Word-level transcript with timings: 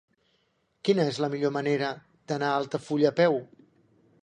Quina 0.87 1.05
és 1.09 1.19
la 1.25 1.29
millor 1.33 1.53
manera 1.59 1.91
d'anar 2.33 2.51
a 2.55 2.59
Altafulla 2.63 3.11
a 3.13 3.15
peu? 3.23 3.41